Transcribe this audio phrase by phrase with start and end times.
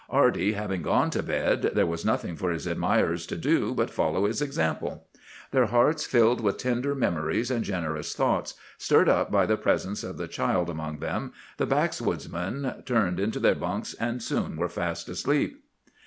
[0.09, 4.25] Arty having gone to bed, there was nothing for his admirers to do but follow
[4.25, 5.05] his example.
[5.51, 10.17] Their hearts filled with tender memories and generous thoughts, stirred up by the presence of
[10.17, 15.63] the child among them, the backwoodsmen turned into their bunks, and soon were fast asleep.